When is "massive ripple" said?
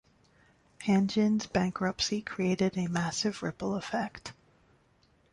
2.87-3.75